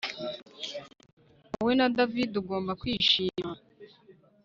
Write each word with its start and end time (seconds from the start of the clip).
Wowe 1.55 1.73
na 1.79 1.87
David 1.97 2.31
ugomba 2.41 2.71
kwishima 2.81 3.51